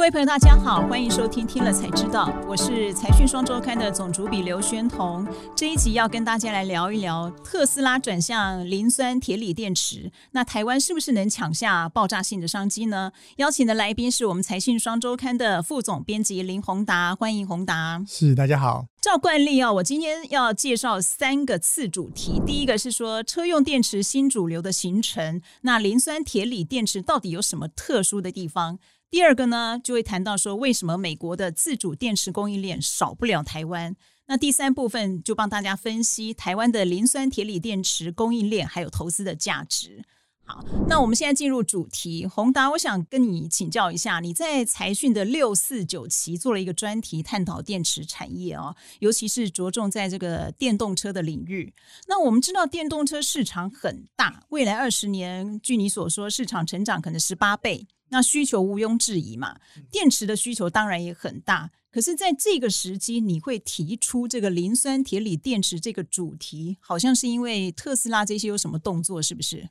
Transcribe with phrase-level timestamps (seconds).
[0.00, 5.28] 各位朋友，大家好，欢迎收听《听了才知道》，我是财讯双周刊的总主笔刘宣彤。
[5.54, 13.12] 这一集要跟大家来聊一聊特斯拉转向磷酸铁锂电池，那台湾是不是能抢下爆炸性的商机呢？
[13.36, 18.02] 邀请的来宾是我们财讯双周刊的副总编辑林宏达，欢迎宏达。
[18.08, 18.86] 是，大家好。
[19.00, 22.38] 照惯例啊，我今天要介绍三个次主题。
[22.44, 28.78] 第一个是说车用电池新主流的形成，那磷酸铁锂电池到底有什么特殊的地方？
[29.10, 33.96] 第二个呢，就会谈到说为什么美国的自主电池供应链少不了台湾。
[34.26, 40.04] 那第三部分就帮大家分析台湾的磷酸铁锂电池供应链还有投资的价值。
[40.50, 51.72] 好，那我们现在进入主题，宏达，我想跟你请教一下，你在财讯的六四九期做了一个专题，探讨电池产业哦，尤其是着重在这个电动车的领域。
[52.08, 57.86] 那我们知道电动车市场很大，未来二十年，据你所说，市场成长可能十八倍。
[58.08, 59.56] 那需求毋庸置疑嘛，
[59.88, 61.70] 电池的需求当然也很大。
[61.92, 69.68] 可是，在这个时机，你会提出这个磷酸铁锂电池这个主题，好像是因为特斯拉这些有什么动作，是不是？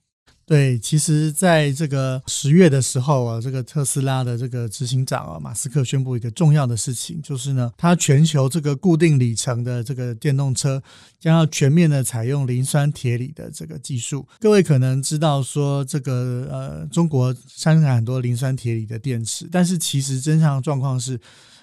[0.50, 10.82] 对，其实在这个十月的时候啊，这个特斯拉的这个执行长啊，马斯克宣布一个重要的事情，就是呢，他全球这个固定里程的这个电动车
[11.20, 14.28] 将要全面的采用磷酸铁锂的这个技术。
[14.40, 21.20] 各位可能知道说，这个呃，中国生产很多磷酸铁锂的电池，但是其实真相状况是。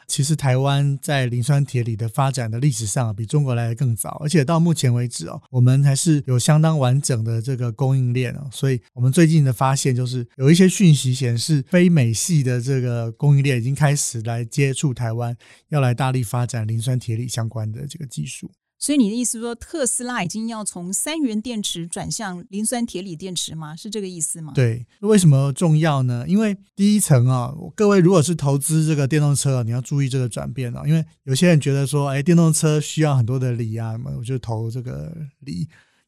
[0.07, 8.49] 其实台湾在磷酸铁锂的发展的历史上比中国来的更早，而且到目前为止哦，我们还是有相当完整的这个供应链哦。
[8.53, 15.37] 所以，我们最近的发现就是有一些讯息显示，非美系的这个供应链已经开始来接触台湾，
[15.69, 18.51] 要来大力发展磷酸铁锂相关的这个技术。
[18.79, 23.75] 所以你的意思说，特斯拉已经要从三元电池转向磷酸铁锂电池吗？
[23.75, 24.53] 是这个意思吗？
[24.55, 26.25] 对，为什么重要呢？
[26.29, 35.67] 因为第一层啊，各位如果是投资这个电动车，你要注意这个转变啊，因为有些人觉得说，哎，电动车需要很多的锂啊，我就投这个锂。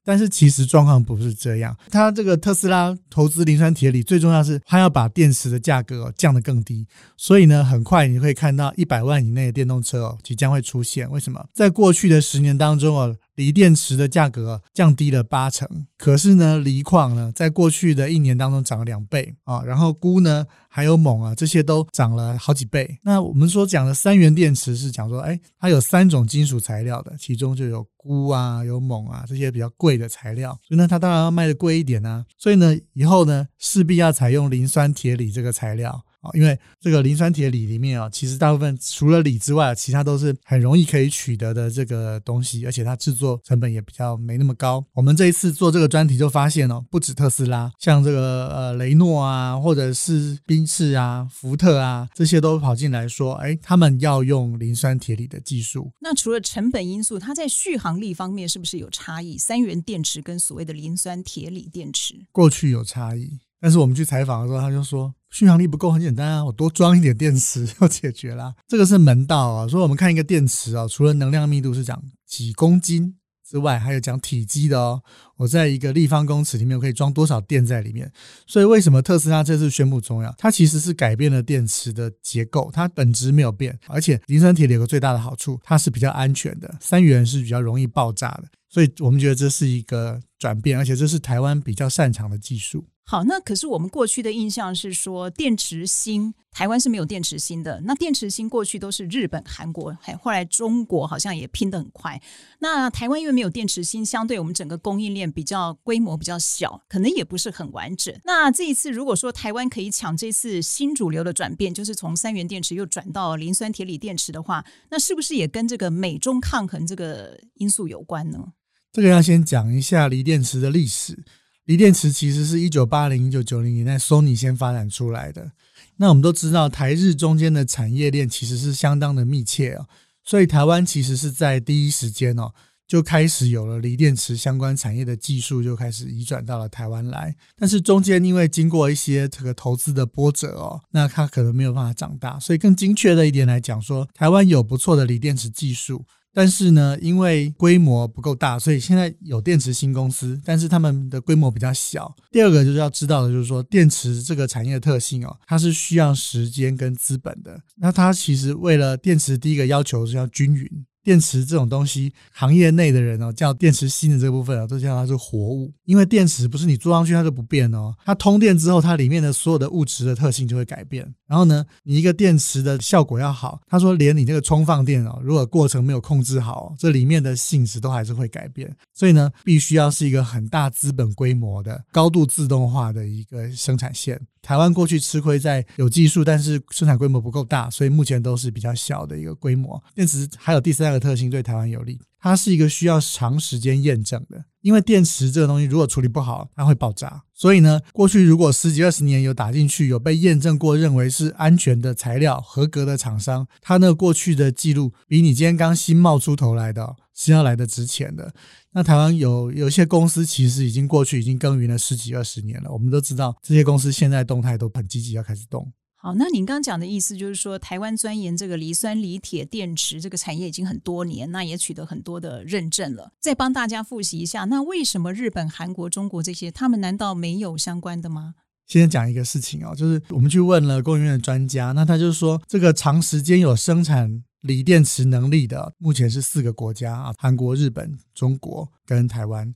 [0.09, 6.87] 但是其实状况不是这样，他这个特斯拉投资磷酸铁锂，最重要是它要把电池的价格降得更低。
[7.19, 11.11] 所以呢，很快你会看到一百万以内的电动车哦，即将会出现。
[11.11, 11.47] 为什么？
[11.53, 13.15] 在过去的十年当中哦。
[13.39, 22.99] 锂电池的价格降低了八成，可是呢，锂矿呢，在过去的一年当中涨了两倍啊，然后钴呢，还有锰啊，这些都涨了好几倍。
[23.05, 32.27] 那我们所讲的三元电池是讲说，哎，它有三种金属材料的，其中就有钴啊，有锰啊这些比较贵的材料，所以呢，它当然要卖的贵一点啊。
[32.37, 36.05] 所以呢，以后呢，势必要采用磷酸铁锂这个材料。
[36.21, 44.85] 啊，因为这个磷酸铁锂里面啊，其实大部分除了锂之外，其他都是很容易可以取得的这个东西，而且它制作成本也比较没那么高。
[44.95, 55.93] 我们这一次做这个专题就发现哦，不止特斯拉，像这个呃雷诺啊，或者是宾士啊、福特啊，这些都跑进来说，哎，他们要用磷酸铁锂的技术。
[56.01, 59.39] 那除了成本因素，它在续航力方面是不是有差异？
[59.39, 63.39] 三元电池跟所谓的磷酸铁锂电池，过去有差异。
[63.61, 68.55] 但是我们去采访的时候，他就说续航力不够，很简单啊，我多装一点电池 就解决了。
[68.67, 69.69] 这个是门道啊。
[69.69, 73.17] 所以我们看一个电池啊，除了能量密度是讲几公斤
[73.47, 75.03] 之外，还有讲体积的哦。
[75.37, 78.11] 我在一个立方公尺里面我可以装多少电在里面。
[78.47, 80.35] 所以为什么特斯拉这次宣布重要？
[80.39, 83.79] 它其实是改变了电池的结构，它本质没有变。
[83.87, 88.45] 而且磷酸铁锂有个最大的好处，它是比较安全的，三元是比较容易爆炸的。
[88.71, 92.87] 所以我们觉得这是一个转变，而且这是台湾比较擅长的技术。
[93.11, 97.81] 好，那可是我们过去的印象是说电池芯，台湾是没有电池芯的。
[97.87, 102.21] 那电池芯过去都是日本、韩国，还后来中国好像也拼得很快。
[102.59, 108.15] 那台湾因为没有电池芯，相对我们整个供应链比较规模比较小，可能也不是很完整。
[108.27, 118.53] 那这一次如果说台湾可以抢这次新主流的转变，就是从三元电池又转到磷酸铁锂电池的话，那是不是也跟这个美中抗衡这个因素有关呢？
[118.93, 121.25] 这个要先讲一下锂电池的历史。
[121.69, 125.53] 锂电池其实是一九八零、一九九零年代 Sony 先发展出来的。
[125.97, 129.87] 那我们都知道，台日中间的产业链其实是相当的密切哦，
[130.25, 132.55] 所以台湾其实是在第一时间哦
[132.87, 137.37] 就开始有了锂电池相关产业的技术，就开始移转到了台湾来。
[137.55, 142.41] 但是中间因为经过一些这个投资的波折哦，那它可能没有办法长大。
[142.41, 146.07] 所以更精确的一点来讲说，台湾有不错的锂电池技术。
[146.39, 152.15] 但是呢，因为规模不够大，所以现在有电池新公司，但是他们的规模比较小。
[152.31, 157.61] 第二个就是要知道的，就是说电池这个产业的特性哦，它是需要时间跟资本的。
[157.75, 160.71] 那它其实为了电池，第一个要求是要均匀，
[161.03, 165.73] 电池这种东西，行业内的人哦，叫电池芯的这部分啊，都叫它是活物。
[165.85, 171.07] 因为电池不是你做上去它就不变哦，它通电之后，它里面的所有的物质的特性就会改变。
[171.27, 178.75] 然后呢，你一个电池的效果要好，他说连你这个充放电哦，如果过程没有控制好，这里面的性质都还是会改变。
[178.99, 184.21] 所以呢，必须要是一个很大资本规模的、高度自动化的一个生产线。
[184.43, 189.81] 台湾过去吃亏在有技术，但是生产规模不够大，所以目前都是比较小的一个规模。
[189.95, 197.23] 电池还有第三个特性对台湾有利，它是一个需要长时间验证的，因为电池这个东西如果处理不好，它会爆炸。
[197.35, 208.33] 所以呢，过去如果十几二十年有打进去，有被验证过，认为是安全的材料、合格的厂商，它那过去的记录比你今天刚新冒出头来的是要来的值钱的。
[208.71, 215.73] 那台湾有有些公司其实已经过去已经耕耘了十几二十年了，我们都知道这些公司现在动态都很积极，要开始动。
[216.01, 223.11] 好，那您刚刚讲的意思就是说，台湾钻研这个锂酸锂铁电池这个产业已经很多年，那也取得很多的认证了。
[223.21, 228.37] 再帮大家复习一下，那为什么日本、韩国、中国这些，他们难道没有相关的吗？
[228.69, 234.23] 先讲一个事情哦，就是我们去问了工研院的专家，那他就说，这个长时间有生产。
[234.43, 239.53] 锂电池能力的目前是四个国家啊，韩国、日本、中国跟台湾。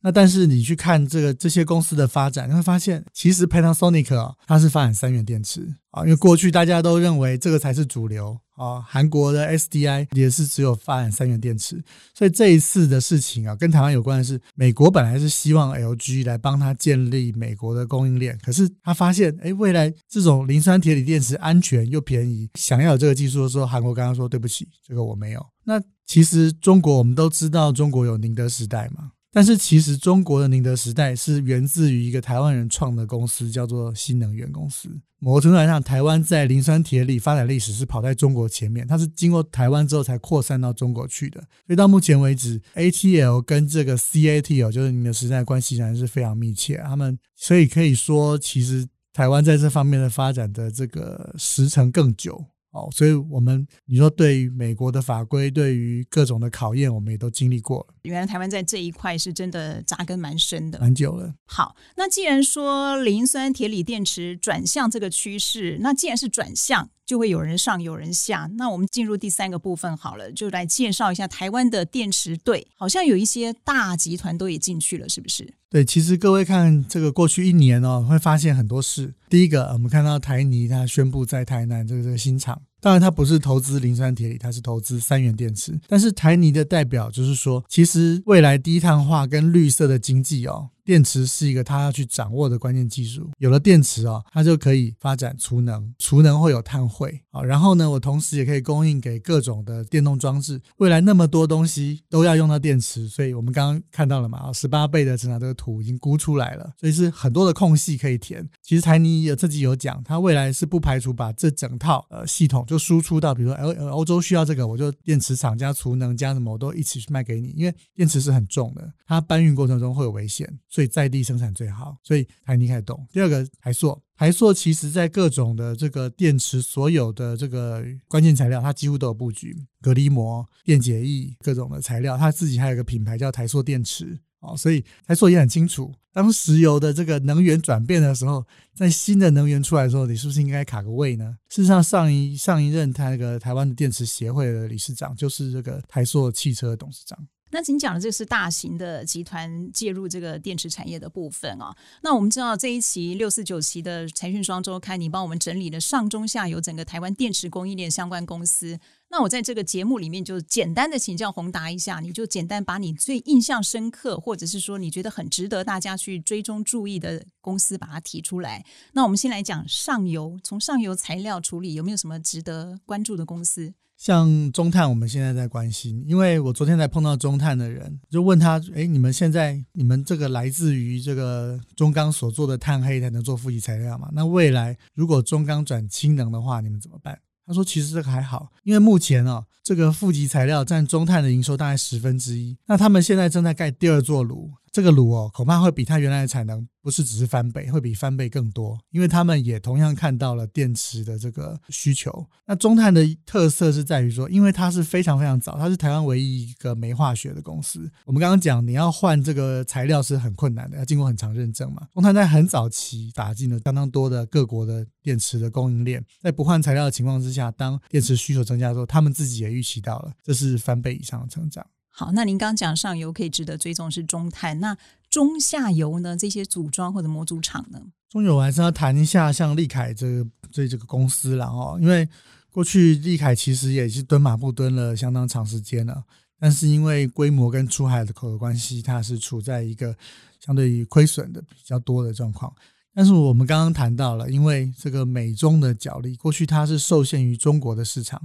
[0.00, 8.80] 那但是你去看这个这些公司的发展，你会发现，其实 Panasonic 啊，它是发展三元电池啊，因为过去大家都认为这个才是主流啊。
[8.80, 11.82] 韩国的 SDI 也是只有发展三元电池，
[12.14, 25.44] 所以这一次的事情啊，跟台湾有关的是，美国本来是希望 LG 来帮他建立美国的供应链，可是他发现，哎，未来这种磷酸铁锂电池安全又便宜，想要有这个技术的时候，韩国刚刚说对不起，这个我没有。
[25.64, 29.12] 那其实中国我们都知道，中国有宁德时代嘛。
[29.34, 34.88] 但是其实中国的宁德时代是源自于一个台湾人创的公司，叫做新能源公司。
[35.18, 41.40] 某个程度来讲，台湾在磷酸铁锂发展历史是跑在中国前面，它是经过台湾之后才扩散到中国去的。
[41.66, 46.76] 所以到目前为止，ATL 跟这个 CATL 就是宁德时代关系还是非常密切。
[46.86, 52.44] 他们所以可以说，其实台湾在这方面的发展的这个时程更久。
[52.72, 57.93] 哦，所以我们你说对于美国的法规，对于各种的考验，我们也都经历过了。
[58.04, 61.34] 原来台湾在这一块是真的扎根蛮深的，蛮久了。
[61.46, 66.88] 好，那既然说磷酸铁锂电池转向这个趋势，那既然是转向。
[67.06, 75.52] 就会有人上有人下，那我们进入第三个部分好了，就来介绍一下台湾的电池队，好像有一些大集团都也进去了，是不是？
[75.68, 79.12] 对，其实各位看这个过去一年哦，会发现很多事。
[79.28, 85.80] 第一个，我们看到台泥它宣布在台南这个这个新厂，当然它不是投资磷酸铁锂，它是投资三元电池。
[85.88, 90.68] 但是台泥的代表就是说，其实未来低碳化跟绿色的经济哦。
[90.84, 93.30] 电池是一个他要去掌握的关键技术。
[93.38, 97.42] 有了电池啊，它就可以发展储能，储能会有碳汇啊。
[97.42, 100.60] 然后呢，我同时也可以供应给各种的电动装置。
[100.76, 108.46] 未来那么多东西都要用到电池，所以我们刚刚看到了嘛，十八倍的成长这个图已经估出来了，所以是很多的空隙可以填。
[108.62, 120.46] 其实台尼也自己有讲，它未来是不排除把这整套呃系统就输出到，比如说欧欧洲需要这个，我就电池厂加储能加什么我都一起去卖给你，因为电池是很重的，它搬运过程中会有危险。
[120.74, 123.06] 所以在地生产最好，所以台泥开始动。
[123.12, 134.56] 第二个台塑，台塑其实在各种的这个电池所有的这个关键材料，它几乎都有布局，隔离膜、电解液各种的材料，它自己还有一个品牌叫台塑电池哦。
[134.56, 138.44] 所以台塑也很清楚，当石油的这个能源转变的时候，
[138.74, 141.36] 在新的能源出来的时候，你是不是应该卡个位呢？
[141.50, 147.16] 事实上，上一上一任他那个台湾的电池协会的理事长就是这个台塑汽车董事长。
[147.54, 151.72] 那您讲的这是大型的集团介入这个电池产业的部分啊。
[152.02, 158.80] 那我们知道这一期六四九期的财讯双周刊，你帮我们整理了上中下游整个台湾电池供应链相关公司。
[159.08, 168.64] 那我在这个节目里面就简单的请教宏达一下，你就简单把你最印象深刻，或者是说你觉得很值得大家去追踪注意的公司，把它提出来。
[168.94, 173.72] 那我们先来讲上游，从上游材料处理有没有什么值得关注的公司？
[173.96, 184.08] 像中碳，我们现在在关心，因为我昨天才碰到中碳的人，就问他：哎，你们现在你们这个来自于这个中钢所做的碳黑才能做负极材料嘛？
[184.12, 187.18] 那未来如果中钢转氢能的话，你们怎么办？
[187.46, 192.56] 他说：“其实这个还好，因为目前哦，这个负极材料占中碳的营收大概十分之一。
[192.66, 202.26] 那他们现在正在盖第二座炉，这个炉哦，恐怕会比它原来的产能不是只是翻倍，会比翻倍更多，因为他们也同样看到了电池的这个需求。
[202.44, 207.88] 那中碳的特色是在于说，因为它是非常非常早，它是台湾唯一一个煤化学的公司。
[208.04, 211.86] 我们刚刚讲，你要换这个材料是很困难的，要经过很长认证嘛。
[211.92, 221.64] 中碳在很早期打进了相当多的各国的电池的供应链，在不换材料的情况之下，当电池需求增加的时候，他们自己也预期到了，这是翻倍以上的成长。
[221.96, 224.76] 好，那您刚讲上游可以值得追踪是中碳，那
[225.08, 226.16] 中下游呢？
[226.16, 227.80] 这些组装或者模组厂呢？
[228.10, 232.08] 中游我还是要谈一下像立凯这个这这个公司了哦，因为
[232.50, 236.02] 过去立凯其实也是蹲马步蹲了相当长时间了，
[236.40, 239.96] 但是因为规模跟出海的口的关系，它是处在一个
[240.44, 242.52] 相对于亏损的比较多的状况。
[242.92, 248.20] 但是我们刚刚谈到了，因为这个美中的角力，过去它是受限于中国的市场。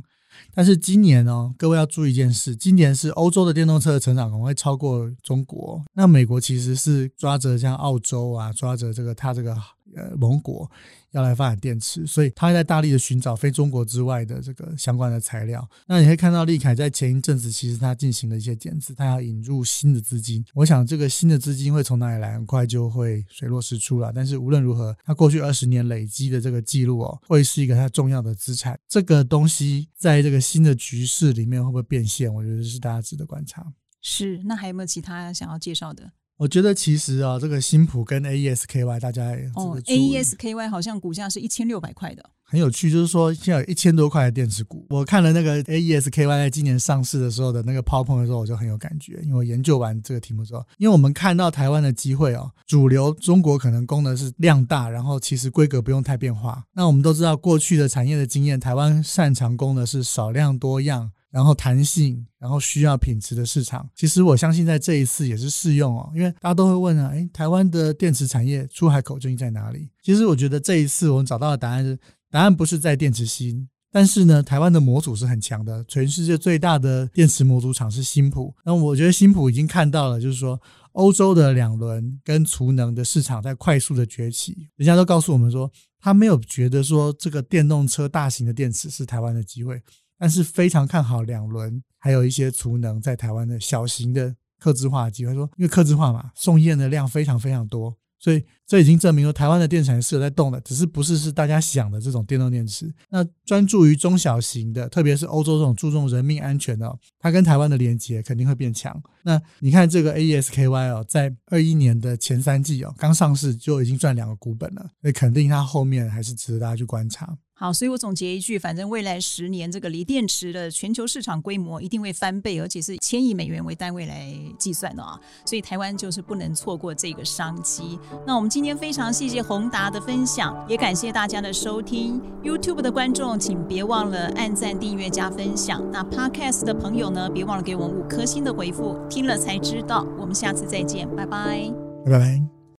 [0.54, 5.82] 但是今年哦，各位要注意一件事，今年是欧洲的电动车的成长可能会超过中国。
[5.94, 9.56] 那美国其实是抓着像澳洲啊，抓着这个它这个。
[9.96, 10.70] 呃，盟国
[11.12, 15.68] 要来发展电池，所以他在大力的寻找非中国之外的这个相关的材料。
[15.88, 20.46] 那你可以看到，立凯在前一阵子其实他进行了一些减资，他要引入新的资金。
[20.54, 24.12] 我想这个新的资金会从哪里来，很快就会水落石出了。
[24.14, 28.80] 但是无论如何，他过去二十年累积的这个记录哦，会是一个他重要的资产。
[28.88, 32.32] 这个东西在这个新的局势里面会不会变现？
[32.34, 33.66] 我觉得是大家值得观察。
[34.02, 36.12] 是，那还有没有其他想要介绍的？
[36.40, 42.90] 我觉得其实啊，这个新普跟 AES-KY 大家也哦，AES-KY 好像股价是一千六百块的，很有趣。
[42.90, 56.64] 就是说现在有一千多块的电池股，我看了那个 AES-KY 在今年上市的时候的那个 PowerPoint 的时候，我就很有感觉，因为我研究完这个题目之后，因为我们看到台湾的机会哦，主流中国可能供的是量大，然后其实规格不用太变化。
[56.74, 61.12] 那我们都知道过去的产业的经验，台湾擅长供的是少量多样。
[61.32, 69.90] 然后弹性，然后需要品质的市场，其实我相信在这一次也是适用哦，因为大家都会问啊，诶，台湾的电池产业出海口究竟在哪里？
[70.02, 72.00] 其实我觉得这一次我们找到的答案是，
[72.32, 78.56] 答案不是在电池芯，但是呢，台湾的模组是很强的，全世界最大的电池模组厂是新普。
[78.66, 80.60] 那我觉得新普已经看到了，就是说
[80.94, 89.80] 欧洲的两轮跟储能的市场在快速的崛起，人家都告诉我们说，他没有觉得说这个电动车大型的电池是台湾的机会。
[90.20, 95.34] 但是非常看好两轮，还有一些储能在台湾的小型的客制化机会。
[95.34, 102.94] 说，因为客制化嘛，送验的量非常非常多，所以这已经证明了台湾的电产是有在动的，只是不是是大家想的这种电动电池。
[103.10, 109.02] 那专注于中小型的，特别是欧洲这种注重人命安全的，它跟台湾的连接肯定会变强。
[109.24, 117.38] 那你看这个 AES-KY 哦，在二一年的前三季哦，刚上市就已经赚两个股本了，那肯定它后面还是值得大家去观察。
[117.60, 128.00] 好，所以我总结一句，反正未来十年这个锂电池的全球市场规模一定会翻倍，而且是千亿美元为单位来计算的啊，所以台湾就是不能错过这个商机。
[128.26, 132.22] 那我们今天非常谢谢宏达的分享，也感谢大家的收听。
[132.42, 135.84] YouTube 的观众请别忘了按赞、订阅、加分享。
[135.92, 138.98] 那 Podcast 的朋友呢，别忘了给我们五颗星的回复。
[139.10, 141.70] 听了才知道，我们下次再见，拜拜，
[142.06, 142.59] 拜拜。